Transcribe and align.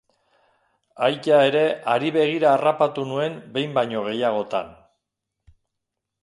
Aita 1.07 1.41
ere 1.49 1.61
hari 1.93 2.09
begira 2.15 2.49
harrapatu 2.53 3.05
nuen 3.11 3.37
behin 3.59 3.77
baino 3.77 4.03
gehiagotan. 4.09 4.75